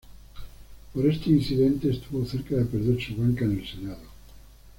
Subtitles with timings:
[0.95, 4.07] Por este incidente estuvo cerca de perder su banca en el Senado.